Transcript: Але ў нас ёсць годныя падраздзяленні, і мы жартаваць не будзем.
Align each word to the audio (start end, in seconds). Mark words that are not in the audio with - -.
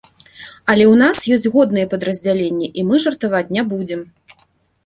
Але 0.73 0.83
ў 0.93 0.95
нас 1.01 1.17
ёсць 1.35 1.51
годныя 1.55 1.89
падраздзяленні, 1.91 2.67
і 2.81 2.87
мы 2.89 2.95
жартаваць 3.05 3.47
не 3.59 3.63
будзем. 3.75 4.01